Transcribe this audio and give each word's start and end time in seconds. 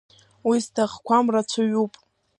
Уи 0.47 0.57
зҭахқәам 0.63 1.25
рацәаҩуп. 1.33 1.93